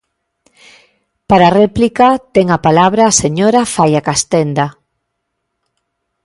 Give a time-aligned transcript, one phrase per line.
[1.29, 4.65] Para réplica, ten a palabra a señora Faia Castenda.